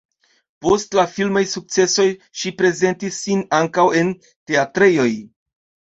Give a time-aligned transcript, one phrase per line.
[0.67, 2.07] Post la filmaj sukcesoj
[2.43, 5.11] ŝi prezentis sin ankaŭ en teatrejoj.